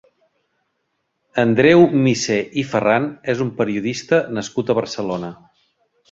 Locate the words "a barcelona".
4.71-5.31